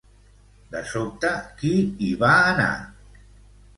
[0.71, 1.73] De sobte, qui
[2.07, 2.71] hi va anar?